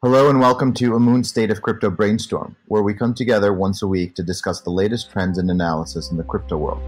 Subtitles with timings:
[0.00, 3.86] Hello and welcome to Amun State of Crypto Brainstorm, where we come together once a
[3.88, 6.80] week to discuss the latest trends and analysis in the crypto world.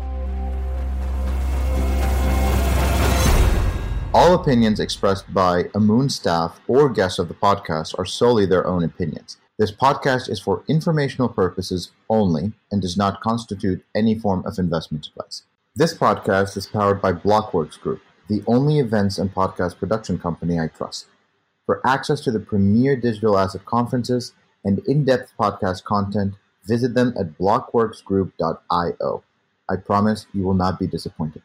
[4.15, 8.85] All opinions expressed by Amun staff or guests of the podcast are solely their own
[8.85, 9.39] opinions.
[9.59, 15.09] This podcast is for informational purposes only and does not constitute any form of investment
[15.09, 15.43] advice.
[15.75, 20.69] This podcast is powered by Blockworks Group, the only events and podcast production company I
[20.69, 21.07] trust.
[21.71, 24.33] For access to the premier digital asset conferences
[24.65, 26.35] and in-depth podcast content,
[26.65, 29.23] visit them at blockworksgroup.io.
[29.69, 31.43] I promise you will not be disappointed.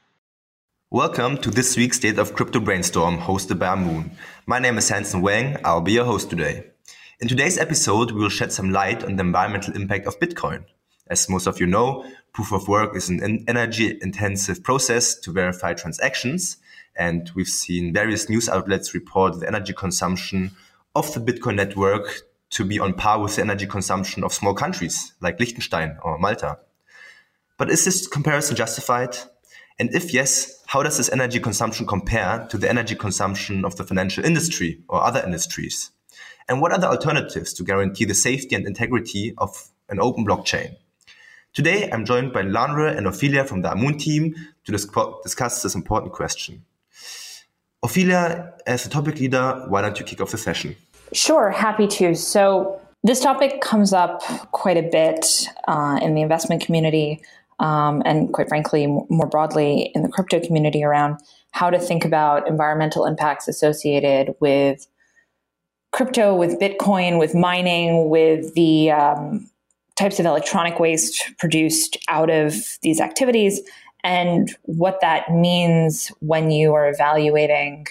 [0.89, 4.17] Welcome to this week's State of Crypto Brainstorm hosted by Amun.
[4.47, 5.57] My name is Hanson Wang.
[5.63, 6.71] I'll be your host today.
[7.19, 10.66] In today's episode, we will shed some light on the environmental impact of Bitcoin.
[11.07, 15.75] As most of you know, proof of work is an energy intensive process to verify
[15.75, 16.57] transactions
[16.95, 20.52] and we've seen various news outlets report the energy consumption
[20.95, 25.13] of the Bitcoin network to be on par with the energy consumption of small countries
[25.22, 26.59] like Liechtenstein or Malta.
[27.58, 29.17] But is this comparison justified?
[29.78, 33.84] And if yes, how does this energy consumption compare to the energy consumption of the
[33.84, 35.91] financial industry or other industries?
[36.47, 40.75] And what are the alternatives to guarantee the safety and integrity of an open blockchain?
[41.53, 46.14] Today, I'm joined by Lanre and Ophelia from the Amun team to discuss this important
[46.14, 46.64] question.
[47.86, 50.75] Ophelia, as a topic leader, why don't you kick off the session?
[51.14, 52.16] Sure, happy to.
[52.16, 57.22] So, this topic comes up quite a bit uh, in the investment community
[57.59, 61.19] um, and, quite frankly, more broadly in the crypto community around
[61.52, 64.88] how to think about environmental impacts associated with
[65.91, 69.47] crypto, with Bitcoin, with mining, with the um,
[69.95, 73.61] types of electronic waste produced out of these activities,
[74.06, 77.88] and what that means when you are evaluating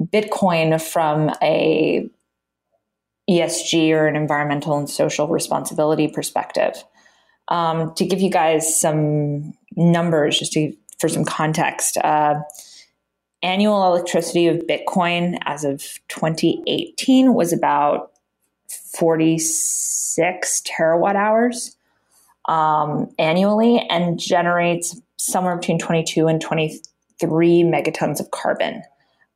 [0.00, 2.08] Bitcoin from a
[3.28, 6.84] ESG or an environmental and social responsibility perspective.
[7.48, 12.36] Um, to give you guys some numbers, just to, for some context, uh,
[13.42, 18.12] annual electricity of Bitcoin as of 2018 was about
[18.68, 21.76] 46 terawatt hours
[22.46, 28.82] um, annually and generates somewhere between 22 and 23 megatons of carbon,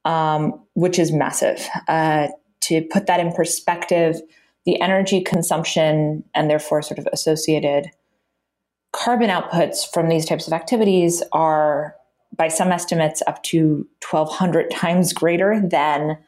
[0.05, 1.69] um, which is massive.
[1.89, 2.29] Uh,
[2.63, 4.21] to put that in perspective,
[4.65, 7.91] the energy consumption and therefore sort of associated
[8.93, 11.95] carbon outputs from these types of activities are,
[12.35, 16.19] by some estimates, up to 1,200 times greater than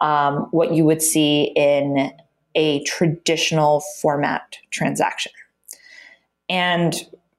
[0.00, 2.12] um, what you would see in
[2.54, 5.32] a traditional format transaction.
[6.48, 6.94] And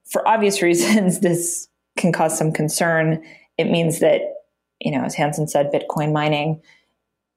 [0.06, 1.68] for obvious reasons, this
[1.98, 3.24] can cause some concern.
[3.58, 4.22] It means that,
[4.80, 6.62] you know, as Hanson said, Bitcoin mining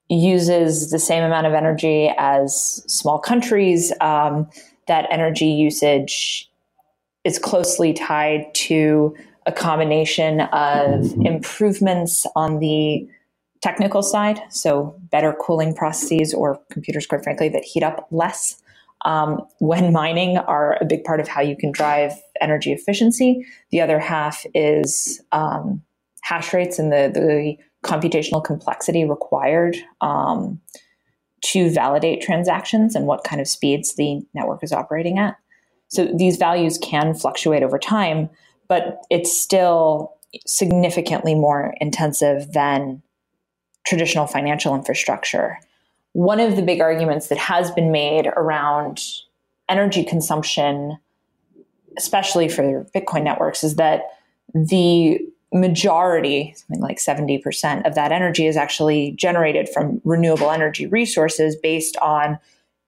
[0.08, 3.92] uses the same amount of energy as small countries.
[4.00, 4.48] Um,
[4.86, 6.50] that energy usage
[7.24, 9.14] is closely tied to
[9.44, 13.06] a combination of improvements on the
[13.60, 18.62] technical side, so better cooling processes or computers, quite frankly, that heat up less
[19.04, 23.44] um, when mining are a big part of how you can drive energy efficiency.
[23.70, 25.82] The other half is um,
[26.22, 30.60] hash rates and the, the computational complexity required um,
[31.40, 35.36] to validate transactions and what kind of speeds the network is operating at.
[35.88, 38.28] So these values can fluctuate over time,
[38.68, 40.14] but it's still
[40.46, 43.02] significantly more intensive than
[43.86, 45.58] traditional financial infrastructure
[46.12, 49.02] one of the big arguments that has been made around
[49.68, 50.98] energy consumption,
[51.96, 54.02] especially for Bitcoin networks, is that
[54.54, 55.20] the
[55.52, 61.96] majority, something like 70% of that energy is actually generated from renewable energy resources based
[61.98, 62.38] on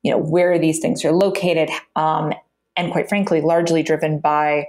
[0.02, 2.32] you know where these things are located um,
[2.76, 4.66] and quite frankly largely driven by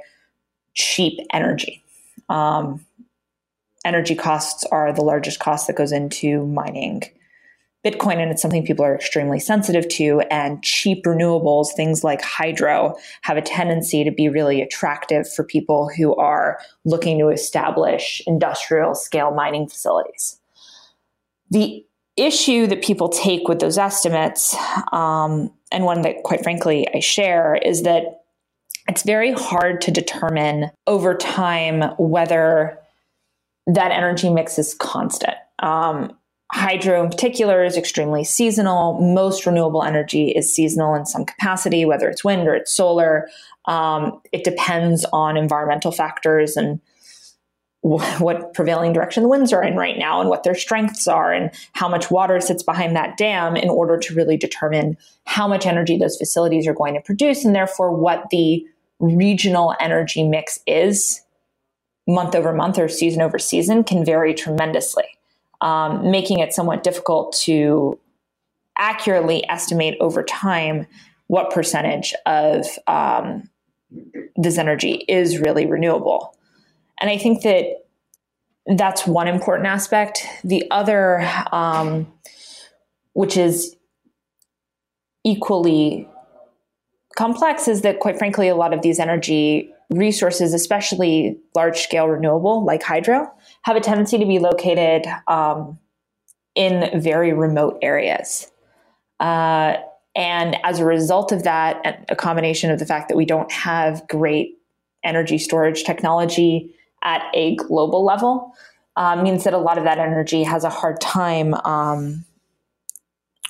[0.73, 1.81] cheap energy.
[2.27, 2.85] Um,
[3.85, 7.03] energy costs are the largest cost that goes into mining
[7.85, 10.21] Bitcoin, and it's something people are extremely sensitive to.
[10.29, 15.89] And cheap renewables, things like hydro, have a tendency to be really attractive for people
[15.89, 20.39] who are looking to establish industrial scale mining facilities.
[21.49, 21.83] The
[22.17, 24.55] issue that people take with those estimates,
[24.91, 28.23] um, and one that, quite frankly, I share, is that
[28.87, 32.77] it's very hard to determine over time whether
[33.67, 35.35] that energy mix is constant.
[35.59, 36.15] Um,
[36.53, 38.99] Hydro in particular is extremely seasonal.
[39.01, 43.29] Most renewable energy is seasonal in some capacity, whether it's wind or it's solar.
[43.65, 46.57] Um, it depends on environmental factors.
[46.57, 46.81] And
[47.81, 51.49] what prevailing direction the winds are in right now and what their strengths are and
[51.73, 54.95] how much water sits behind that dam in order to really determine
[55.25, 58.63] how much energy those facilities are going to produce and therefore what the
[58.99, 61.21] regional energy mix is
[62.07, 65.05] month over month or season over season can vary tremendously,
[65.61, 67.99] um, making it somewhat difficult to
[68.77, 70.87] accurately estimate over time
[71.27, 73.49] what percentage of um,
[74.35, 76.35] this energy is really renewable.
[76.99, 77.85] And I think that
[78.65, 80.25] that's one important aspect.
[80.43, 82.11] The other, um,
[83.13, 83.75] which is
[85.23, 86.07] equally
[87.15, 92.63] complex, is that quite frankly, a lot of these energy resources, especially large scale renewable
[92.65, 93.31] like hydro,
[93.63, 95.77] have a tendency to be located um,
[96.55, 98.51] in very remote areas.
[99.19, 99.75] Uh,
[100.15, 104.05] and as a result of that, a combination of the fact that we don't have
[104.07, 104.57] great
[105.03, 106.73] energy storage technology
[107.03, 108.53] at a global level
[108.95, 112.25] um, means that a lot of that energy has a hard time um,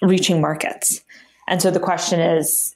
[0.02, 1.02] reaching markets.
[1.48, 2.76] And so the question is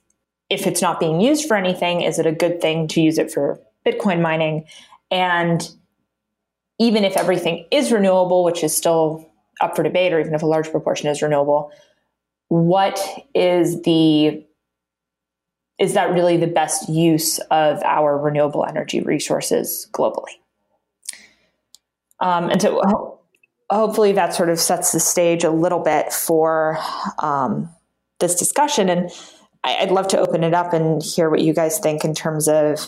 [0.55, 3.29] if it's not being used for anything, is it a good thing to use it
[3.29, 4.65] for Bitcoin mining?
[5.11, 5.69] And
[6.79, 9.29] even if everything is renewable, which is still
[9.59, 11.71] up for debate, or even if a large proportion is renewable,
[12.47, 12.99] what
[13.33, 14.45] is the
[15.77, 20.31] is that really the best use of our renewable energy resources globally?
[22.21, 23.19] Um, and so ho-
[23.69, 26.77] hopefully that sort of sets the stage a little bit for
[27.19, 27.69] um,
[28.21, 28.87] this discussion.
[28.87, 29.11] And
[29.65, 32.47] I, I'd love to open it up and hear what you guys think in terms
[32.47, 32.87] of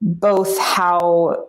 [0.00, 1.48] both how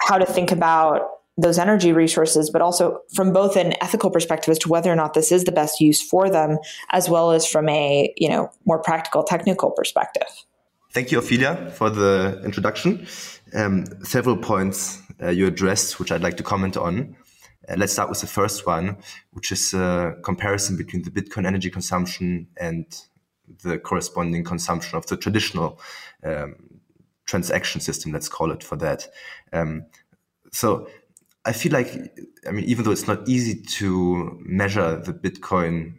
[0.00, 1.02] how to think about
[1.36, 5.14] those energy resources, but also from both an ethical perspective as to whether or not
[5.14, 6.58] this is the best use for them,
[6.90, 10.28] as well as from a you know more practical technical perspective.
[10.92, 13.06] Thank you, Ophelia, for the introduction.
[13.52, 17.16] Um, several points uh, you addressed, which I'd like to comment on.
[17.68, 18.96] Uh, let's start with the first one,
[19.32, 22.86] which is a comparison between the Bitcoin energy consumption and
[23.62, 25.80] the corresponding consumption of the traditional
[26.24, 26.56] um,
[27.26, 28.12] transaction system.
[28.12, 29.08] Let's call it for that.
[29.52, 29.86] Um,
[30.52, 30.88] so
[31.44, 31.88] I feel like,
[32.46, 35.98] I mean, even though it's not easy to measure the Bitcoin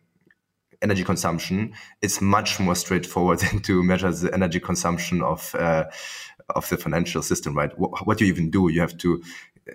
[0.81, 5.85] energy consumption, it's much more straightforward than to measure the energy consumption of uh,
[6.49, 7.77] of the financial system, right?
[7.79, 8.69] What, what, do you even do?
[8.69, 9.23] You have to,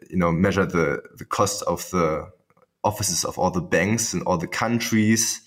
[0.08, 2.30] you know, measure the the cost of the
[2.84, 5.42] offices of all the banks in all the countries,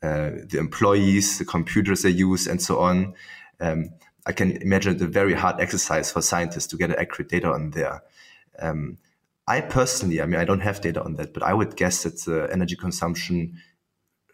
[0.00, 3.14] the employees, the computers they use, and so on.
[3.60, 3.90] Um,
[4.26, 8.02] I can imagine a very hard exercise for scientists to get accurate data on there.
[8.58, 8.98] Um,
[9.46, 12.22] I personally, I mean, I don't have data on that, but I would guess that
[12.24, 13.60] the energy consumption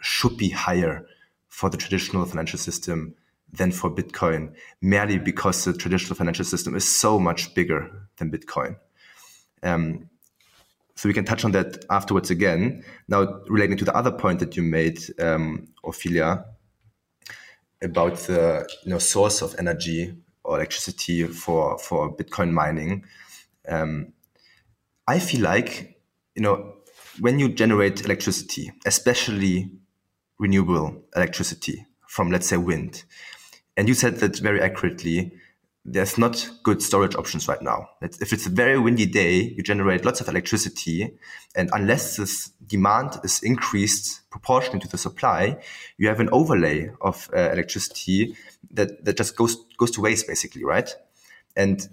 [0.01, 1.07] should be higher
[1.49, 3.15] for the traditional financial system
[3.53, 8.77] than for Bitcoin, merely because the traditional financial system is so much bigger than Bitcoin.
[9.63, 10.09] Um,
[10.95, 12.85] so we can touch on that afterwards again.
[13.09, 16.45] Now, relating to the other point that you made, um, Ophelia,
[17.83, 23.05] about the you know, source of energy or electricity for, for Bitcoin mining.
[23.69, 24.13] Um,
[25.07, 26.01] I feel like,
[26.35, 26.75] you know,
[27.21, 29.71] when you generate electricity, especially
[30.39, 33.05] renewable electricity from, let's say, wind,
[33.77, 35.33] and you said that very accurately,
[35.85, 37.89] there's not good storage options right now.
[38.01, 41.19] If it's a very windy day, you generate lots of electricity,
[41.57, 45.59] and unless this demand is increased proportionally to the supply,
[45.99, 48.37] you have an overlay of uh, electricity
[48.71, 50.95] that, that just goes goes to waste, basically, right?
[51.57, 51.89] And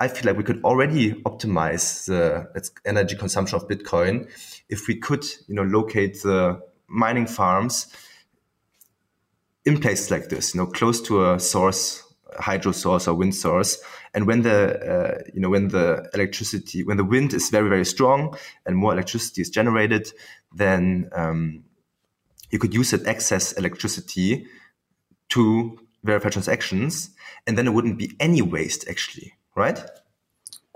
[0.00, 4.28] I feel like we could already optimize the energy consumption of Bitcoin
[4.68, 7.88] if we could, you know, locate the mining farms
[9.64, 12.03] in places like this, you know, close to a source,
[12.38, 13.78] hydro source or wind source.
[14.14, 17.84] And when the, uh, you know, when the electricity, when the wind is very, very
[17.84, 18.36] strong
[18.66, 20.12] and more electricity is generated,
[20.54, 21.64] then um,
[22.50, 24.46] you could use that excess electricity
[25.30, 27.10] to verify transactions.
[27.46, 29.82] And then it wouldn't be any waste actually, right?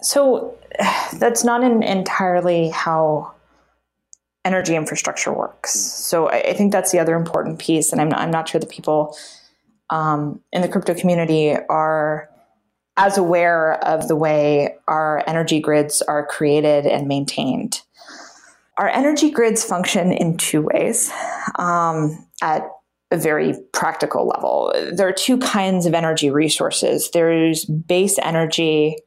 [0.02, 0.56] So
[1.18, 3.32] that's not entirely how
[4.44, 5.78] energy infrastructure works.
[5.78, 8.60] So I, I, think that's the other important piece, and I'm not, I'm not sure
[8.60, 9.16] that people
[9.90, 12.28] um, in the crypto community are
[12.96, 17.82] as aware of the way our energy grids are created and maintained.
[18.76, 21.10] Our energy grids function in two ways
[21.56, 22.68] um, at
[23.10, 24.72] a very practical level.
[24.92, 28.98] There are two kinds of energy resources there's base energy,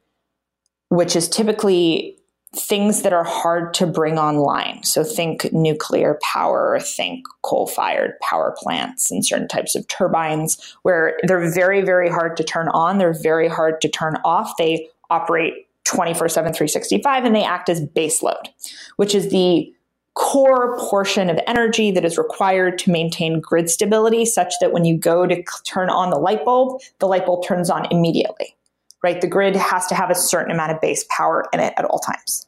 [0.88, 2.18] which is typically
[2.54, 4.82] things that are hard to bring online.
[4.82, 11.18] So think nuclear power, think coal fired power plants and certain types of turbines where
[11.22, 12.98] they're very, very hard to turn on.
[12.98, 14.52] They're very hard to turn off.
[14.58, 18.50] They operate 24 7, 365, and they act as base load,
[18.96, 19.72] which is the
[20.14, 24.96] core portion of energy that is required to maintain grid stability such that when you
[24.96, 28.54] go to turn on the light bulb, the light bulb turns on immediately,
[29.02, 29.20] right?
[29.20, 31.98] The grid has to have a certain amount of base power in it at all
[31.98, 32.46] times.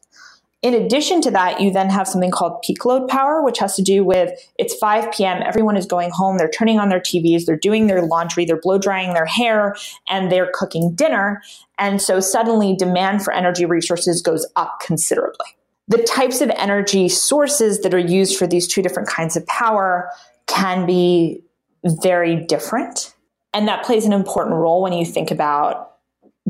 [0.61, 3.83] In addition to that, you then have something called peak load power, which has to
[3.83, 7.55] do with it's 5 p.m., everyone is going home, they're turning on their TVs, they're
[7.55, 9.75] doing their laundry, they're blow drying their hair,
[10.09, 11.43] and they're cooking dinner.
[11.77, 15.45] And so suddenly demand for energy resources goes up considerably.
[15.87, 20.09] The types of energy sources that are used for these two different kinds of power
[20.47, 21.43] can be
[21.83, 23.13] very different.
[23.53, 25.94] And that plays an important role when you think about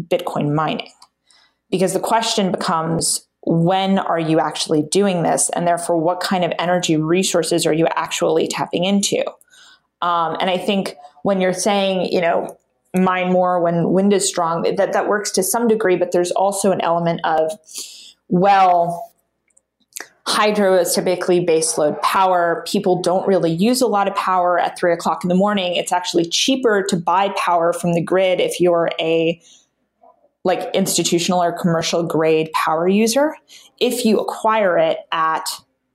[0.07, 0.89] Bitcoin mining.
[1.71, 5.49] Because the question becomes when are you actually doing this?
[5.51, 9.23] And therefore, what kind of energy resources are you actually tapping into?
[10.01, 12.57] Um, and I think when you're saying, you know,
[12.95, 16.71] mine more when wind is strong, that, that works to some degree, but there's also
[16.71, 17.51] an element of,
[18.29, 19.11] well,
[20.27, 22.63] hydro is typically baseload power.
[22.67, 25.75] People don't really use a lot of power at three o'clock in the morning.
[25.75, 29.39] It's actually cheaper to buy power from the grid if you're a
[30.45, 33.35] like institutional or commercial grade power user
[33.81, 35.49] if you acquire it at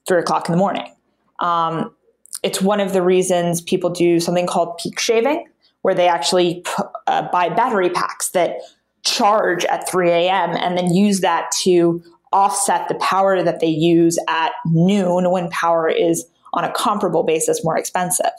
[0.06, 0.92] three o'clock in the morning.
[1.38, 1.94] Um,
[2.42, 5.46] it's one of the reasons people do something called peak shaving,
[5.82, 6.64] where they actually
[7.06, 8.56] uh, buy battery packs that
[9.02, 10.50] charge at 3 a.m.
[10.50, 12.02] and then use that to
[12.32, 17.64] offset the power that they use at noon when power is on a comparable basis
[17.64, 18.30] more expensive.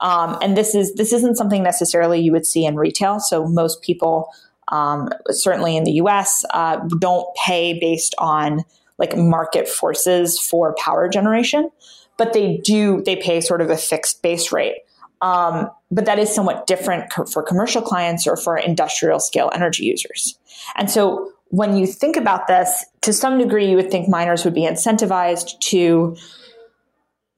[0.00, 3.20] Um, and this is this isn't something necessarily you would see in retail.
[3.20, 4.28] So most people
[4.68, 8.64] um, certainly in the US, uh, don't pay based on
[8.98, 11.70] like market forces for power generation,
[12.16, 14.76] but they do, they pay sort of a fixed base rate.
[15.20, 19.84] Um, but that is somewhat different co- for commercial clients or for industrial scale energy
[19.84, 20.38] users.
[20.76, 24.54] And so when you think about this, to some degree, you would think miners would
[24.54, 26.16] be incentivized to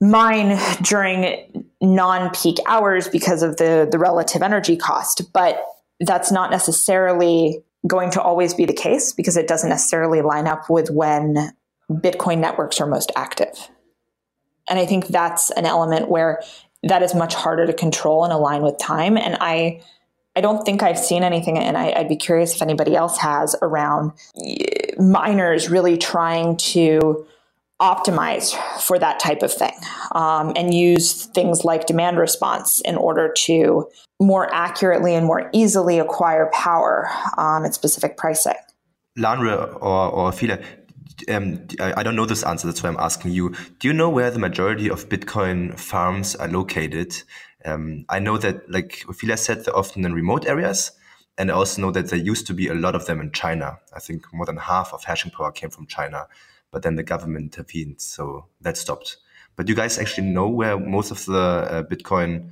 [0.01, 5.63] mine during non-peak hours because of the the relative energy cost but
[5.99, 10.69] that's not necessarily going to always be the case because it doesn't necessarily line up
[10.69, 11.53] with when
[11.89, 13.69] Bitcoin networks are most active.
[14.69, 16.41] And I think that's an element where
[16.83, 19.17] that is much harder to control and align with time.
[19.17, 19.81] And I,
[20.35, 23.55] I don't think I've seen anything, and I, would be curious if anybody else has
[23.61, 24.11] around
[24.99, 27.25] miners really trying to
[27.81, 29.73] optimize for that type of thing
[30.13, 33.87] um, and use things like demand response in order to
[34.19, 37.07] more accurately and more easily acquire power
[37.37, 38.55] um, at specific pricing.
[39.17, 40.59] Lanre or, or Ophelia,
[41.29, 43.53] um, I don't know this answer, that's why I'm asking you.
[43.79, 47.21] Do you know where the majority of Bitcoin farms are located?
[47.65, 50.91] Um, I know that, like Ophelia said, they're often in remote areas.
[51.39, 53.77] And I also know that there used to be a lot of them in China.
[53.93, 56.27] I think more than half of hashing power came from China
[56.77, 59.17] but then the government intervened, so that stopped.
[59.55, 62.51] But you guys actually know where most of the uh, Bitcoin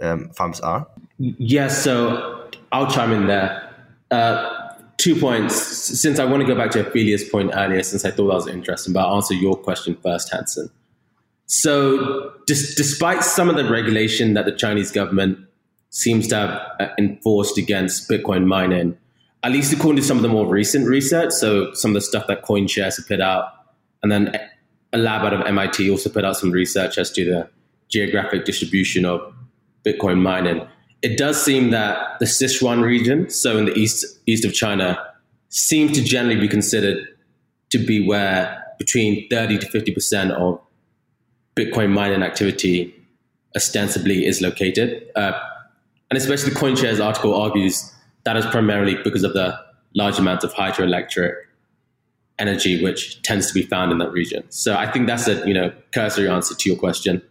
[0.00, 0.88] um, farms are?
[1.18, 3.70] Yes, so I'll chime in there.
[4.10, 5.54] Uh, two points.
[6.00, 8.48] Since I want to go back to Ophelia's point earlier, since I thought that was
[8.48, 10.70] interesting, but I'll answer your question first, Hanson.
[11.44, 15.38] So, dis- despite some of the regulation that the Chinese government
[15.90, 18.96] seems to have uh, enforced against Bitcoin mining,
[19.42, 22.26] at least according to some of the more recent research, so some of the stuff
[22.26, 23.52] that CoinShares have put out,
[24.06, 24.40] and then
[24.92, 27.50] a lab out of MIT also put out some research as to the
[27.88, 29.20] geographic distribution of
[29.84, 30.66] Bitcoin mining.
[31.02, 34.96] It does seem that the Sichuan region, so in the east east of China,
[35.48, 37.04] seem to generally be considered
[37.70, 40.60] to be where between 30 to 50 percent of
[41.56, 42.94] Bitcoin mining activity
[43.56, 45.10] ostensibly is located.
[45.16, 45.32] Uh,
[46.10, 47.92] and especially CoinShares article argues
[48.24, 49.58] that is primarily because of the
[49.94, 51.34] large amounts of hydroelectric
[52.38, 54.44] energy which tends to be found in that region.
[54.50, 57.22] So I think that's a you know cursory answer to your question.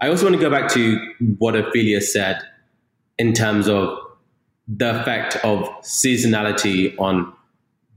[0.00, 0.98] I also want to go back to
[1.38, 2.40] what Ophelia said
[3.18, 3.98] in terms of
[4.66, 7.32] the effect of seasonality on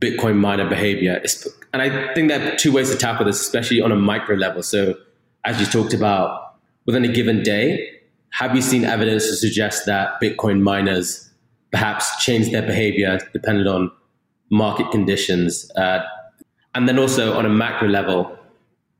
[0.01, 1.21] Bitcoin miner behavior.
[1.71, 4.61] And I think there are two ways to tackle this, especially on a micro level.
[4.63, 4.95] So
[5.45, 6.55] as you talked about,
[6.85, 7.89] within a given day,
[8.31, 11.29] have you seen evidence to suggest that Bitcoin miners
[11.71, 13.91] perhaps change their behavior depending on
[14.49, 15.71] market conditions?
[15.77, 16.03] Uh,
[16.75, 18.37] and then also on a macro level,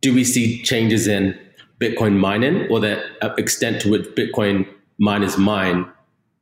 [0.02, 1.38] do we see changes in
[1.80, 3.04] Bitcoin mining or the
[3.38, 5.86] extent to which Bitcoin miners mine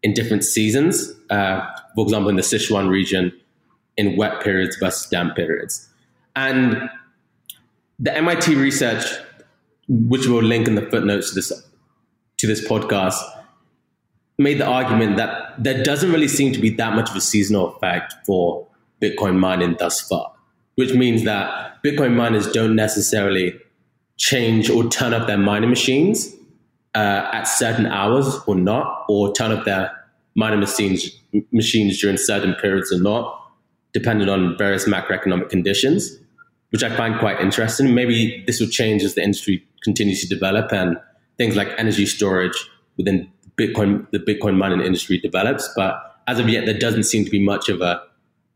[0.03, 1.13] in different seasons?
[1.29, 3.31] Uh, for example, in the Sichuan region,
[3.97, 5.87] in wet periods versus damp periods.
[6.35, 6.89] And
[7.99, 9.05] the MIT research,
[9.87, 11.51] which we'll link in the footnotes to this
[12.37, 13.21] to this podcast,
[14.39, 17.75] made the argument that there doesn't really seem to be that much of a seasonal
[17.75, 18.67] effect for
[19.01, 20.30] Bitcoin mining thus far.
[20.81, 23.53] Which means that Bitcoin miners don't necessarily
[24.17, 26.33] change or turn up their mining machines
[26.95, 29.91] uh, at certain hours or not, or turn up their
[30.33, 31.07] mining machines
[31.51, 33.47] machines during certain periods or not,
[33.93, 36.17] depending on various macroeconomic conditions,
[36.71, 37.93] which I find quite interesting.
[37.93, 40.97] Maybe this will change as the industry continues to develop and
[41.37, 42.57] things like energy storage
[42.97, 45.69] within Bitcoin, the Bitcoin mining industry develops.
[45.75, 45.93] But
[46.25, 48.01] as of yet, there doesn't seem to be much of a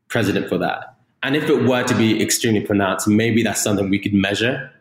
[0.10, 0.94] precedent for that.
[1.24, 4.72] And if it were to be extremely pronounced, maybe that's something we could measure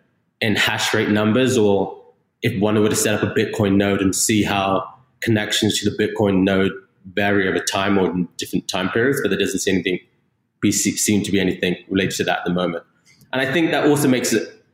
[0.41, 2.03] in hash rate numbers, or
[2.43, 4.87] if one were to set up a Bitcoin node and see how
[5.21, 6.73] connections to the Bitcoin node
[7.15, 10.01] vary over time or in different time periods, but there doesn't seem anything
[10.71, 12.83] seem to be anything related to that at the moment.
[13.35, 14.65] And I think that also makes it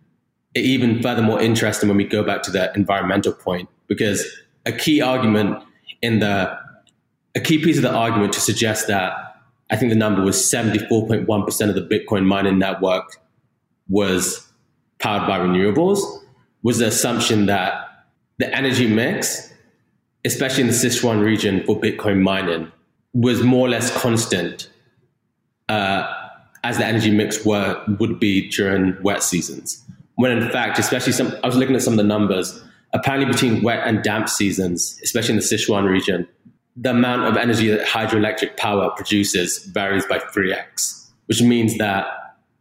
[0.54, 4.24] even further more interesting when we go back to the environmental point, because
[4.66, 5.62] a key argument
[6.00, 6.56] in the
[7.34, 9.29] a key piece of the argument to suggest that
[9.70, 13.20] I think the number was 74.1% of the Bitcoin mining network
[13.88, 14.46] was
[14.98, 16.00] powered by renewables
[16.62, 17.86] was the assumption that
[18.38, 19.52] the energy mix,
[20.24, 22.70] especially in the Sichuan region for Bitcoin mining,
[23.12, 24.68] was more or less constant
[25.68, 26.12] uh,
[26.62, 29.82] as the energy mix were would be during wet seasons.
[30.16, 32.62] When in fact, especially some, I was looking at some of the numbers.
[32.92, 36.26] Apparently, between wet and damp seasons, especially in the Sichuan region,
[36.80, 42.06] the amount of energy that hydroelectric power produces varies by 3x, which means that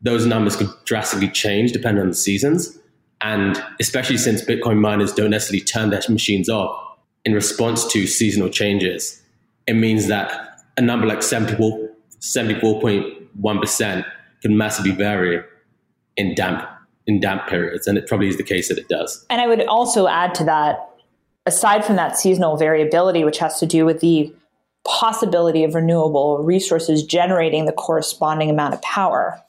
[0.01, 2.77] those numbers could drastically change depending on the seasons.
[3.21, 8.49] And especially since Bitcoin miners don't necessarily turn their machines off in response to seasonal
[8.49, 9.21] changes,
[9.67, 14.05] it means that a number like 74, 74.1%
[14.41, 15.41] can massively vary
[16.17, 16.67] in damp
[17.07, 17.87] in damp periods.
[17.87, 19.25] And it probably is the case that it does.
[19.29, 20.88] And I would also add to that,
[21.49, 24.31] aside from that seasonal variability, which has to do with the
[24.85, 29.41] possibility of renewable resources generating the corresponding amount of power,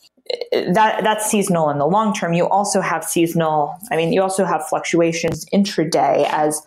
[0.52, 2.33] that that's seasonal in the long term.
[2.33, 3.76] You also have seasonal.
[3.90, 6.62] I mean, you also have fluctuations intraday as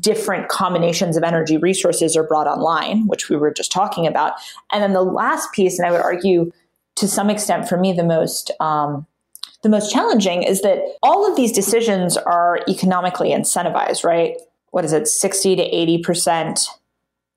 [0.00, 4.32] different combinations of energy resources are brought online, which we were just talking about.
[4.72, 6.50] And then the last piece, and I would argue
[6.96, 9.06] to some extent for me the most um,
[9.62, 14.36] the most challenging is that all of these decisions are economically incentivized, right?
[14.72, 16.60] What is it, sixty to eighty percent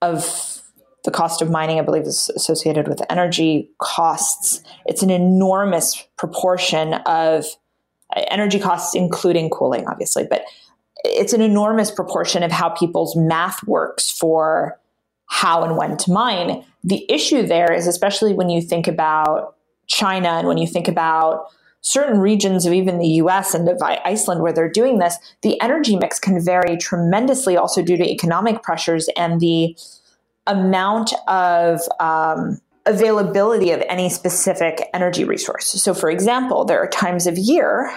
[0.01, 0.61] of
[1.03, 4.63] the cost of mining, I believe, is associated with energy costs.
[4.87, 7.45] It's an enormous proportion of
[8.15, 10.41] uh, energy costs, including cooling, obviously, but
[11.03, 14.79] it's an enormous proportion of how people's math works for
[15.27, 16.65] how and when to mine.
[16.83, 19.55] The issue there is, especially when you think about
[19.87, 21.47] China and when you think about
[21.85, 25.95] certain regions of even the US and of Iceland where they're doing this, the energy
[25.95, 29.77] mix can vary tremendously also due to economic pressures and the
[30.47, 35.67] amount of um, availability of any specific energy resource.
[35.67, 37.91] So, for example, there are times of year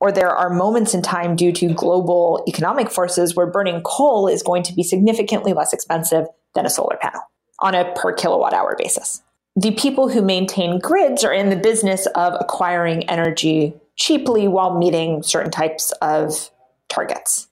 [0.00, 4.42] or there are moments in time due to global economic forces where burning coal is
[4.42, 7.20] going to be significantly less expensive than a solar panel
[7.60, 9.22] on a per kilowatt hour basis.
[9.54, 15.22] The people who maintain grids are in the business of acquiring energy cheaply while meeting
[15.22, 16.50] certain types of
[16.88, 17.48] targets.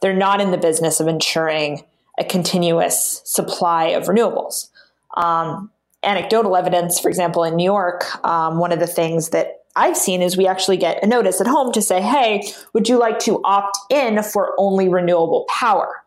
[0.00, 1.84] They're not in the business of ensuring
[2.18, 4.68] a continuous supply of renewables.
[5.16, 5.70] Um,
[6.02, 10.22] anecdotal evidence, for example, in New York, um, one of the things that I've seen
[10.22, 13.40] is we actually get a notice at home to say, hey, would you like to
[13.44, 16.01] opt in for only renewable power?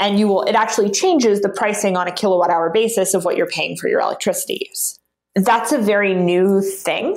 [0.00, 3.36] And you will, it actually changes the pricing on a kilowatt hour basis of what
[3.36, 4.98] you're paying for your electricity use.
[5.36, 7.16] That's a very new thing.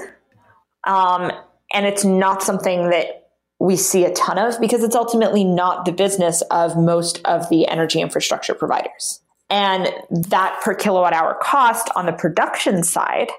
[0.85, 1.31] Um,
[1.73, 5.93] and it's not something that we see a ton of because it's ultimately not the
[5.93, 9.21] business of most of the energy infrastructure providers.
[9.49, 13.29] And that per kilowatt hour cost on the production side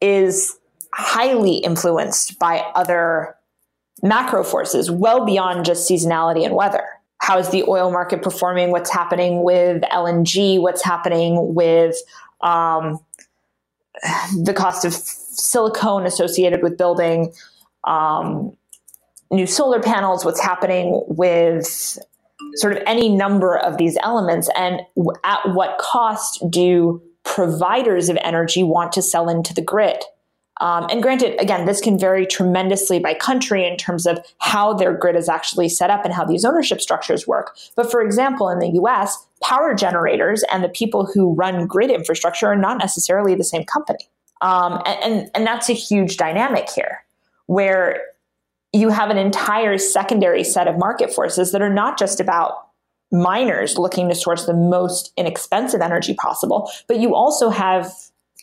[0.00, 0.58] is
[0.92, 3.34] highly influenced by other
[4.02, 6.84] macro forces well beyond just seasonality and weather.
[7.26, 8.70] How is the oil market performing?
[8.70, 10.60] What's happening with LNG?
[10.60, 11.96] What's happening with
[12.40, 13.00] um,
[14.44, 17.32] the cost of silicone associated with building
[17.82, 18.56] um,
[19.32, 21.98] new solar panels, what's happening with
[22.54, 24.82] sort of any number of these elements, and
[25.24, 30.00] at what cost do providers of energy want to sell into the grid?
[30.60, 34.94] Um, and granted, again, this can vary tremendously by country in terms of how their
[34.94, 37.56] grid is actually set up and how these ownership structures work.
[37.74, 42.46] But for example, in the US, power generators and the people who run grid infrastructure
[42.46, 44.08] are not necessarily the same company.
[44.40, 47.04] Um, and, and, and that's a huge dynamic here,
[47.46, 48.02] where
[48.72, 52.66] you have an entire secondary set of market forces that are not just about
[53.12, 57.90] miners looking to source the most inexpensive energy possible, but you also have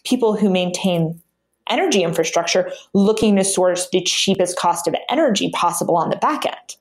[0.04, 1.22] people who maintain
[1.70, 6.76] energy infrastructure looking to source the cheapest cost of energy possible on the back end.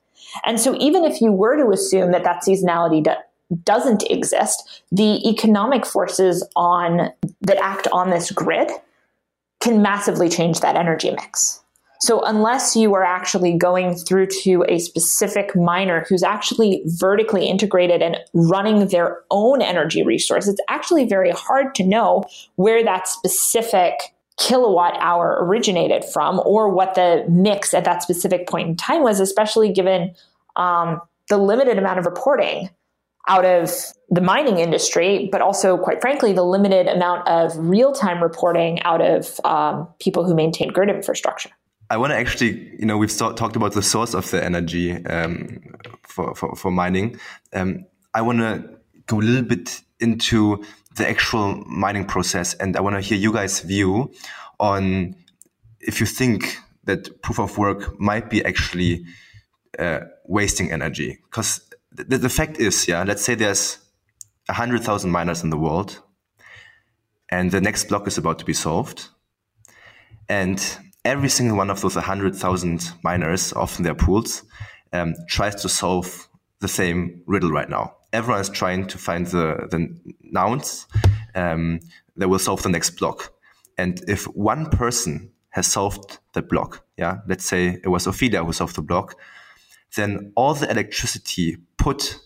[0.45, 5.27] And so, even if you were to assume that that seasonality do- doesn't exist, the
[5.29, 8.71] economic forces on that act on this grid
[9.61, 11.63] can massively change that energy mix.
[12.03, 18.01] So, unless you are actually going through to a specific miner who's actually vertically integrated
[18.01, 23.93] and running their own energy resource, it's actually very hard to know where that specific
[24.39, 29.19] kilowatt hour originated from or what the mix at that specific point in time was,
[29.19, 30.13] especially given
[30.55, 32.69] um, the limited amount of reporting
[33.27, 33.71] out of
[34.09, 39.01] the mining industry, but also, quite frankly, the limited amount of real time reporting out
[39.01, 41.49] of um, people who maintain grid infrastructure.
[41.89, 45.61] I want to actually, you know, we've talked about the source of the energy um,
[46.03, 47.19] for, for, for, mining.
[47.53, 48.69] Um, I want to
[49.05, 50.63] go a little bit into
[50.95, 54.11] the actual mining process, and I want to hear you guys' view
[54.59, 55.15] on
[55.79, 59.05] if you think that proof of work might be actually
[59.79, 61.19] uh, wasting energy.
[61.23, 63.79] Because the, the fact is, yeah, let's say there's
[64.47, 66.01] 100,000 miners in the world,
[67.29, 69.07] and the next block is about to be solved.
[70.29, 70.63] And
[71.05, 74.43] every single one of those 100,000 miners, often their pools,
[74.91, 76.27] um, tries to solve
[76.59, 77.95] the same riddle right now.
[78.13, 80.87] Everyone is trying to find the, the nonce
[81.35, 81.81] um,
[82.15, 83.33] that will solve the next block.
[83.77, 88.53] And if one person has solved the block, yeah, let's say it was Ophelia who
[88.53, 89.15] solved the block,
[89.95, 92.19] then all the electricity put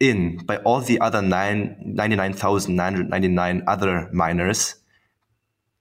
[0.00, 4.76] in by all the other 99,999 other miners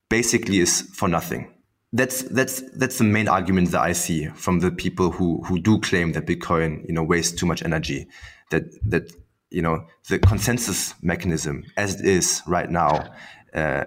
[0.09, 1.53] basically is for nothing.
[1.93, 5.77] That's that's that's the main argument that I see from the people who who do
[5.79, 8.07] claim that Bitcoin you know wastes too much energy.
[8.51, 9.11] That that
[9.49, 13.11] you know the consensus mechanism as it is right now
[13.53, 13.85] uh,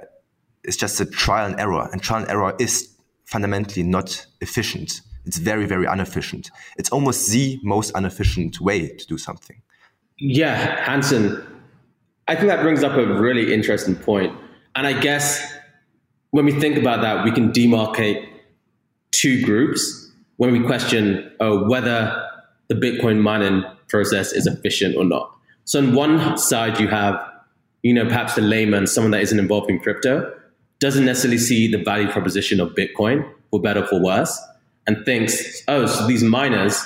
[0.64, 5.00] is just a trial and error, and trial and error is fundamentally not efficient.
[5.26, 6.50] It's very, very inefficient.
[6.76, 9.62] It's almost the most inefficient way to do something.
[10.18, 11.42] Yeah, Hanson,
[12.28, 13.96] I think that brings up a really interesting.
[14.76, 15.54] And I guess
[16.30, 18.26] when we think about that, we can demarcate
[19.12, 22.28] two groups when we question oh, whether
[22.74, 25.30] the Bitcoin mining process is efficient or not.
[25.64, 27.20] So on one side, you have,
[27.82, 30.32] you know, perhaps the layman, someone that isn't involved in crypto,
[30.80, 34.36] doesn't necessarily see the value proposition of Bitcoin, for better or for worse
[34.88, 36.84] and thinks, oh, so these miners,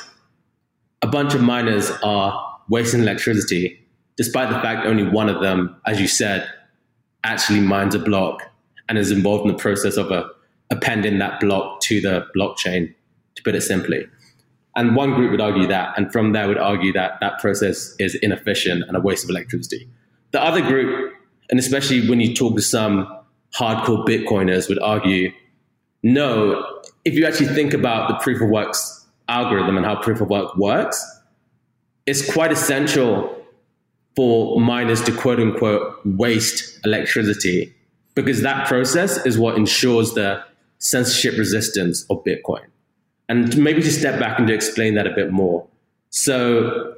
[1.01, 3.81] a bunch of miners are wasting electricity,
[4.19, 6.47] despite the fact only one of them, as you said,
[7.25, 8.43] actually mines a block
[8.89, 10.29] and is involved in the process of a,
[10.71, 12.95] appending that block to the blockchain,
[13.35, 14.07] to put it simply.
[14.79, 18.15] And one group would argue that, and from there would argue that that process is
[18.15, 19.89] inefficient and a waste of electricity.
[20.31, 21.15] The other group,
[21.51, 23.09] and especially when you talk to some
[23.57, 25.33] hardcore Bitcoiners, would argue
[26.05, 26.65] no,
[27.05, 30.57] if you actually think about the proof of works algorithm and how proof of work
[30.57, 31.05] works,
[32.07, 33.37] it's quite essential
[34.15, 37.75] for miners to quote unquote waste electricity
[38.15, 40.41] because that process is what ensures the
[40.79, 42.65] censorship resistance of Bitcoin.
[43.29, 45.67] And maybe to step back and to explain that a bit more.
[46.11, 46.95] So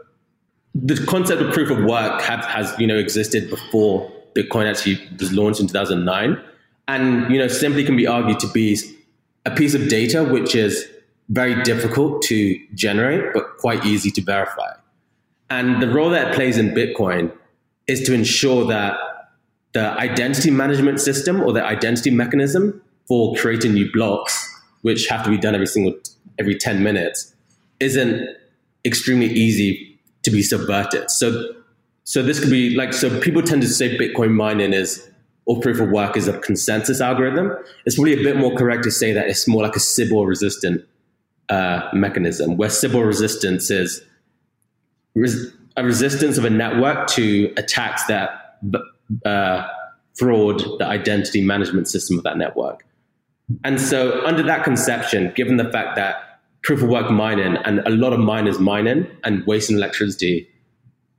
[0.75, 5.33] the concept of proof of work have, has you know existed before Bitcoin actually was
[5.33, 6.41] launched in 2009
[6.89, 8.79] and you know simply can be argued to be
[9.45, 10.89] a piece of data which is
[11.29, 14.73] very difficult to generate but quite easy to verify.
[15.49, 17.33] And the role that it plays in Bitcoin
[17.87, 18.97] is to ensure that
[19.73, 24.49] the identity management system or the identity mechanism for creating new blocks,
[24.83, 25.95] which have to be done every single
[26.39, 27.35] every 10 minutes,
[27.81, 28.27] isn't
[28.85, 31.11] extremely easy to be subverted.
[31.11, 31.55] So
[32.05, 35.09] so this could be like so people tend to say Bitcoin mining is
[35.47, 37.53] or proof of work is a consensus algorithm.
[37.85, 40.85] It's probably a bit more correct to say that it's more like a Sybil resistant
[41.49, 44.03] uh, mechanism, where Sybil resistance is
[45.15, 48.59] res- a resistance of a network to attacks that
[49.25, 49.67] uh,
[50.15, 52.85] fraud the identity management system of that network.
[53.65, 57.91] And so, under that conception, given the fact that proof of work mining and a
[57.91, 60.49] lot of miners mining and wasting electricity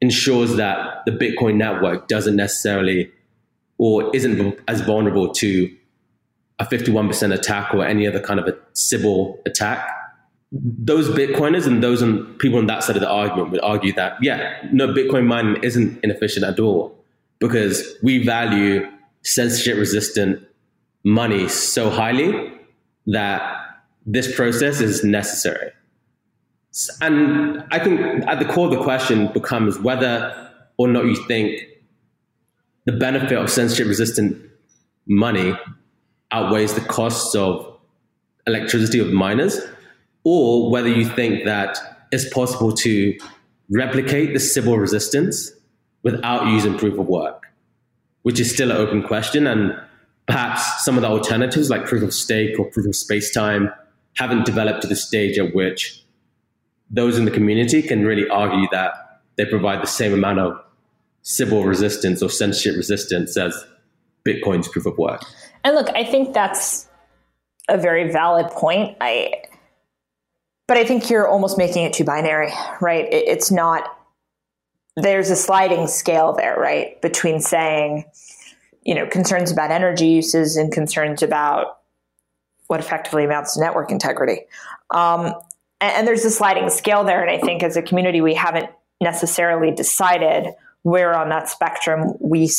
[0.02, 3.12] ensures that the Bitcoin network doesn't necessarily
[3.78, 5.76] or isn't as vulnerable to
[6.60, 9.90] a 51% attack or any other kind of a Sybil attack,
[10.52, 14.18] those Bitcoiners and those on, people on that side of the argument would argue that,
[14.22, 16.96] yeah, no, Bitcoin mining isn't inefficient at all
[17.40, 18.88] because we value
[19.24, 20.46] censorship resistant
[21.04, 22.54] money so highly
[23.08, 23.42] that
[24.06, 25.72] this process is necessary.
[27.02, 31.62] And I think at the core of the question becomes whether or not you think
[32.86, 34.42] the benefit of censorship resistant
[35.06, 35.54] money
[36.32, 37.78] outweighs the costs of
[38.48, 39.60] electricity of miners,
[40.24, 41.78] or whether you think that
[42.12, 43.18] it's possible to
[43.70, 45.52] replicate the Sybil resistance
[46.04, 47.48] without using proof of work,
[48.24, 49.46] which is still an open question.
[49.46, 49.80] And
[50.32, 53.70] perhaps some of the alternatives, like proof of stake or proof of space time,
[54.16, 56.04] haven't developed to the stage at which
[56.90, 60.58] those in the community can really argue that they provide the same amount of
[61.24, 63.66] Sybil resistance or censorship resistance as
[64.26, 65.24] Bitcoin's proof of work.
[65.64, 66.88] And look, I think that's
[67.70, 68.98] a very valid point.
[69.02, 69.34] I,
[70.68, 73.06] but I think you're almost making it too binary, right?
[73.06, 73.84] It, it's not.
[74.96, 78.06] There's a sliding scale there, right, between saying,
[78.84, 81.80] you know, concerns about energy uses and concerns about
[82.68, 84.42] what effectively amounts to network integrity.
[84.90, 85.34] Um,
[85.80, 88.70] and, and there's a sliding scale there, and I think as a community, we haven't
[89.02, 92.50] necessarily decided where on that spectrum we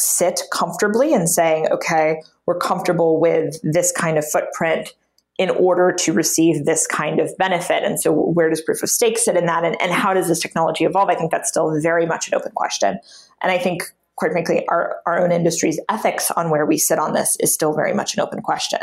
[0.00, 4.92] sit comfortably in saying, okay, we're comfortable with this kind of footprint
[5.38, 7.82] in order to receive this kind of benefit.
[7.82, 9.64] And so, where does proof of stake sit in that?
[9.64, 11.08] And, and how does this technology evolve?
[11.08, 13.00] I think that's still very much an open question.
[13.42, 13.82] And I think,
[14.16, 17.74] quite frankly, our, our own industry's ethics on where we sit on this is still
[17.74, 18.80] very much an open question.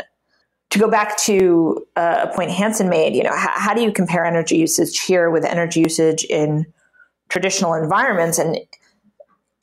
[0.70, 3.92] To go back to uh, a point Hanson made, you know, how, how do you
[3.92, 6.66] compare energy usage here with energy usage in
[7.28, 8.38] traditional environments?
[8.38, 8.58] And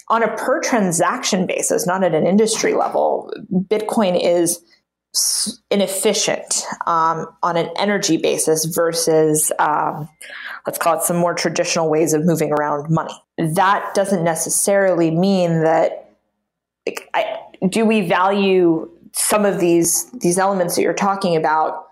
[0.10, 4.60] on a per transaction basis, not at an industry level, Bitcoin is
[5.72, 10.08] inefficient um, on an energy basis versus, um,
[10.68, 13.14] let's call it some more traditional ways of moving around money.
[13.38, 16.06] That doesn't necessarily mean that.
[17.14, 21.90] I, do we value some of these these elements that you're talking about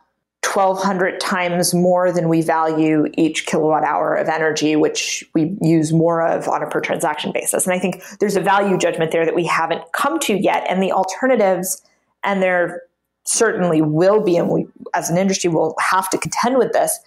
[0.53, 6.25] 1200 times more than we value each kilowatt hour of energy, which we use more
[6.25, 7.65] of on a per transaction basis.
[7.65, 10.65] And I think there's a value judgment there that we haven't come to yet.
[10.69, 11.81] And the alternatives,
[12.23, 12.83] and there
[13.27, 16.99] certainly will be, and we as an industry will have to contend with this,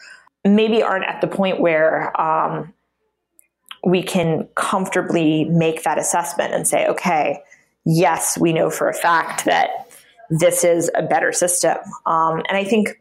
[0.45, 2.73] maybe aren't at the point where um,
[3.85, 7.43] we can comfortably make that assessment and say, okay,
[7.85, 9.71] yes, we know for a fact that
[10.29, 11.77] this is a better system.
[12.07, 13.01] Um, and I think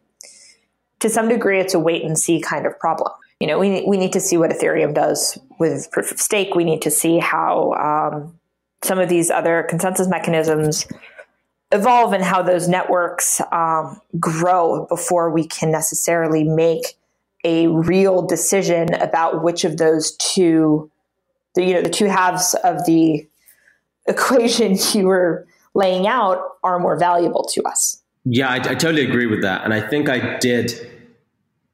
[0.99, 3.12] to some degree, it's a wait and see kind of problem.
[3.39, 6.55] You know, we, we need to see what Ethereum does with proof of stake.
[6.55, 8.38] We need to see how um,
[8.84, 10.86] some of these other consensus mechanisms
[11.71, 16.97] evolve and how those networks um, grow before we can necessarily make
[17.43, 20.89] a real decision about which of those two,
[21.55, 23.27] the, you know, the two halves of the
[24.08, 28.01] equation you were laying out are more valuable to us.
[28.25, 30.73] Yeah, I, I totally agree with that, and I think I did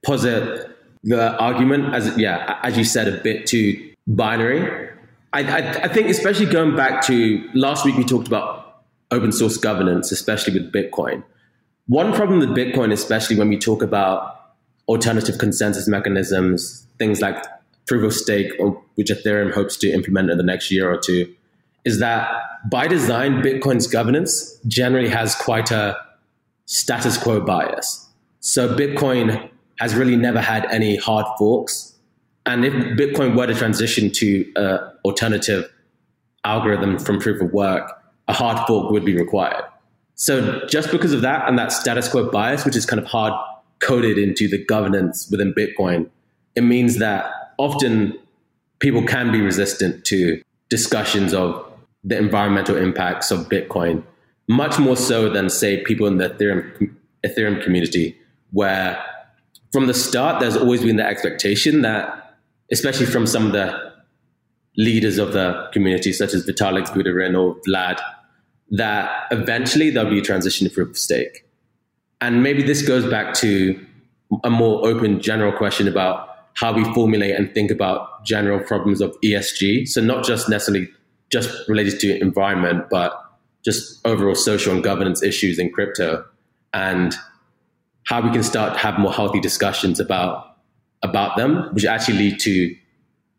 [0.05, 0.69] posit
[1.03, 4.89] the argument as yeah, as you said, a bit too binary.
[5.33, 8.54] I, I, I think, especially going back to last week, we talked about
[9.15, 11.23] open source governance, especially with Bitcoin.
[11.87, 14.35] One problem with Bitcoin, especially when we talk about
[14.87, 17.43] alternative consensus mechanisms, things like
[17.87, 18.51] proof of stake,
[18.95, 21.33] which Ethereum hopes to implement in the next year or two,
[21.85, 22.27] is that
[22.69, 25.95] by design, Bitcoin's governance generally has quite a
[26.65, 28.09] status quo bias.
[28.39, 29.49] So Bitcoin
[29.79, 31.93] has really never had any hard forks.
[32.47, 35.71] And if Bitcoin were to transition to an alternative
[36.43, 37.91] algorithm from proof of work,
[38.27, 39.63] a hard fork would be required.
[40.15, 43.33] So just because of that and that status quo bias, which is kind of hard
[43.79, 46.09] coded into the governance within Bitcoin,
[46.55, 48.17] it means that often
[48.79, 51.65] people can be resistant to discussions of
[52.03, 54.03] the environmental impacts of Bitcoin,
[54.47, 58.15] much more so than, say, people in the Ethereum, Ethereum community,
[58.51, 59.03] where
[59.73, 62.37] from the start, there's always been the expectation that,
[62.71, 63.93] especially from some of the
[64.77, 67.99] leaders of the community, such as Vitalik Buterin or Vlad,
[68.71, 71.45] that eventually there'll be a transition to proof of stake.
[72.21, 73.79] And maybe this goes back to
[74.43, 79.15] a more open general question about how we formulate and think about general problems of
[79.21, 79.87] ESG.
[79.87, 80.89] So not just necessarily
[81.31, 83.13] just related to environment, but
[83.63, 86.23] just overall social and governance issues in crypto
[86.73, 87.15] and
[88.05, 90.57] how we can start to have more healthy discussions about
[91.03, 92.75] about them, which actually lead to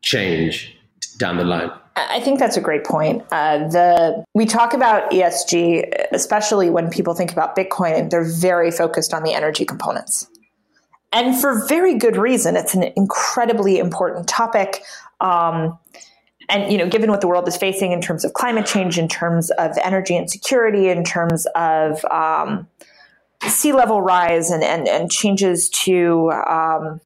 [0.03, 0.76] change
[1.18, 1.70] down the line.
[1.96, 3.24] I think that's a great point.
[3.33, 8.70] Uh, the we talk about ESG, especially when people think about Bitcoin, and they're very
[8.70, 10.29] focused on the energy components,
[11.12, 12.55] and for very good reason.
[12.55, 14.83] It's an incredibly important topic.
[15.20, 15.79] Um,
[16.48, 19.09] and you know given what the world is facing in terms of climate change in
[19.09, 22.68] terms of energy insecurity in terms of um,
[23.48, 27.00] sea level rise and, and, and changes to um,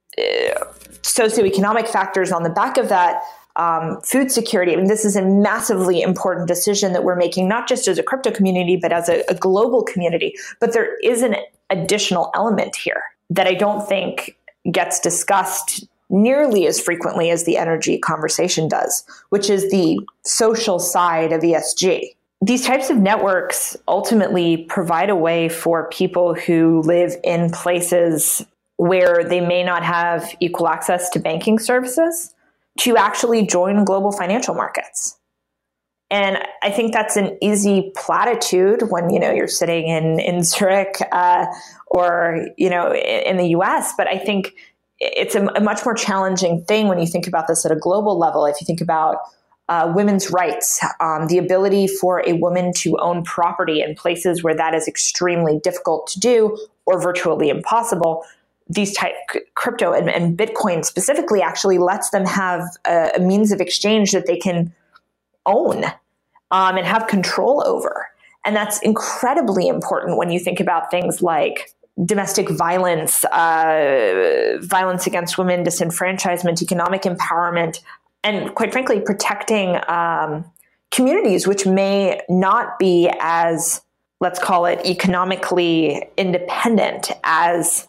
[1.02, 3.22] socioeconomic factors on the back of that
[3.56, 4.72] um, food security.
[4.72, 8.02] I mean, this is a massively important decision that we're making, not just as a
[8.02, 10.34] crypto community, but as a, a global community.
[10.60, 11.36] But there is an
[11.68, 14.36] additional element here that I don't think
[14.70, 21.32] gets discussed nearly as frequently as the energy conversation does, which is the social side
[21.32, 22.14] of ESG.
[22.42, 28.44] These types of networks ultimately provide a way for people who live in places
[28.76, 32.34] where they may not have equal access to banking services
[32.78, 35.16] to actually join global financial markets.
[36.10, 40.96] And I think that's an easy platitude when you know you're sitting in in Zurich
[41.12, 41.46] uh,
[41.86, 43.94] or you know in, the U.S.
[43.96, 44.54] But I think
[44.98, 48.18] it's a, a, much more challenging thing when you think about this at a global
[48.18, 48.44] level.
[48.44, 49.18] If you think about
[49.68, 54.54] uh, women's rights, um, the ability for a woman to own property in places where
[54.54, 58.24] that is extremely difficult to do or virtually impossible,
[58.70, 59.14] these type
[59.54, 64.26] crypto and, and Bitcoin specifically actually lets them have a, a means of exchange that
[64.26, 64.72] they can
[65.44, 65.84] own
[66.52, 68.06] um, and have control over.
[68.44, 75.36] And that's incredibly important when you think about things like domestic violence, uh, violence against
[75.36, 77.80] women, disenfranchisement, economic empowerment,
[78.22, 80.44] and quite frankly, protecting um,
[80.90, 83.82] communities which may not be as,
[84.20, 87.88] let's call it, economically independent as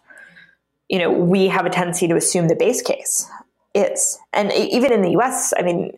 [0.92, 3.28] you know we have a tendency to assume the base case
[3.74, 4.20] is.
[4.34, 5.92] And even in the U.S., I mean,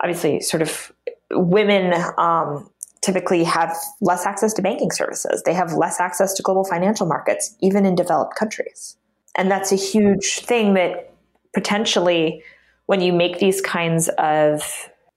[0.00, 0.92] obviously, sort of
[1.30, 2.70] women um,
[3.02, 5.42] typically have less access to banking services.
[5.44, 8.96] They have less access to global financial markets, even in developed countries.
[9.36, 11.12] And that's a huge thing that
[11.52, 12.42] potentially,
[12.86, 14.62] when you make these kinds of,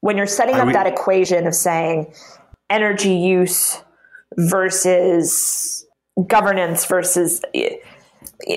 [0.01, 2.12] when you're setting up that equation of saying
[2.69, 3.81] energy use
[4.38, 5.86] versus
[6.27, 7.41] governance versus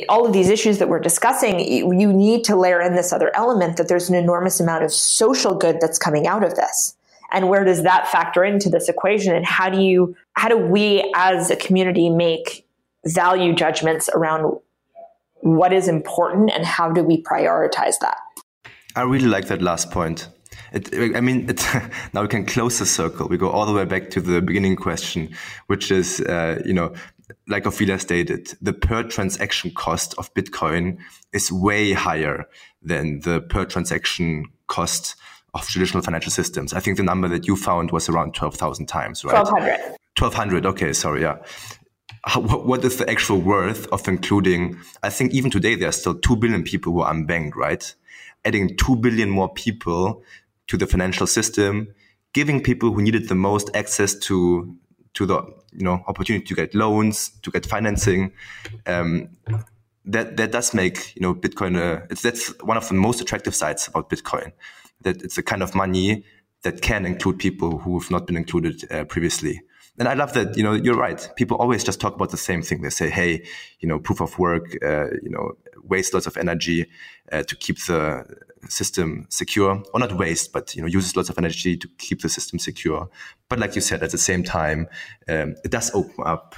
[0.09, 3.77] all of these issues that we're discussing, you need to layer in this other element
[3.79, 6.97] that there's an enormous amount of social good that's coming out of this.
[7.33, 9.35] And where does that factor into this equation?
[9.35, 12.67] And how do you how do we as a community make
[13.07, 14.59] value judgments around
[15.41, 18.19] what is important and how do we prioritize that?
[18.97, 20.29] I really like that last point.
[20.73, 21.65] It, I mean, it,
[22.13, 23.29] now we can close the circle.
[23.29, 25.35] We go all the way back to the beginning question,
[25.69, 26.93] which is, uh, you know,
[27.49, 30.99] like Ophelia stated, the per transaction cost of Bitcoin
[31.33, 32.47] is way higher
[32.83, 35.17] than the per transaction cost
[35.55, 36.73] of traditional financial systems.
[36.73, 39.35] I think the number that you found was around 12,000 times, right?
[39.35, 39.97] 1,200.
[40.19, 40.67] 1,200.
[40.67, 41.39] Okay, sorry, yeah.
[42.25, 46.15] How, what is the actual worth of including, I think even today there are still
[46.15, 47.95] 2 billion people who are unbanked, right?
[48.45, 50.23] Adding 2 billion more people
[50.69, 51.95] to the financial system,
[52.33, 54.77] giving people who needed the most access to
[55.15, 55.43] to the
[55.73, 58.33] you know opportunity to get loans, to get financing.
[58.87, 59.31] Um,
[60.05, 61.77] that that does make you know Bitcoin.
[61.77, 64.53] Uh, it's that's one of the most attractive sides about Bitcoin
[65.03, 66.25] that it's a kind of money
[66.63, 69.63] that can include people who have not been included uh, previously.
[69.99, 71.29] And I love that, you know, you're right.
[71.37, 72.81] People always just talk about the same thing.
[72.83, 73.45] They say, hey,
[73.81, 76.87] you know, proof of work, uh, you know, waste lots of energy
[77.33, 78.25] uh, to keep the
[78.69, 82.29] system secure, or not waste, but, you know, uses lots of energy to keep the
[82.29, 83.09] system secure.
[83.49, 84.89] But like you said, at the same time,
[85.29, 86.57] um, it does open up,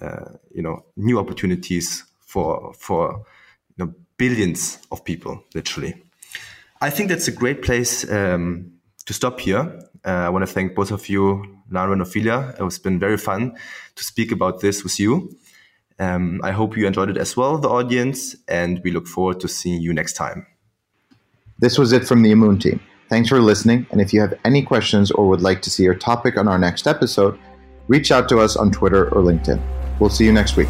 [0.00, 3.24] uh, you know, new opportunities for, for,
[3.76, 5.94] you know, billions of people, literally.
[6.80, 8.72] I think that's a great place um,
[9.06, 9.80] to stop here.
[10.04, 12.54] Uh, I want to thank both of you, Lara and Ophelia.
[12.60, 13.56] It's been very fun
[13.94, 15.36] to speak about this with you.
[15.98, 19.48] Um, I hope you enjoyed it as well, the audience, and we look forward to
[19.48, 20.46] seeing you next time.
[21.60, 22.80] This was it from the Amun team.
[23.08, 25.94] Thanks for listening, and if you have any questions or would like to see your
[25.94, 27.38] topic on our next episode,
[27.86, 29.62] reach out to us on Twitter or LinkedIn.
[30.00, 30.68] We'll see you next week.